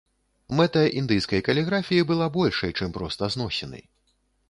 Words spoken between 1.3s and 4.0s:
каліграфіі была большай, чым проста зносіны.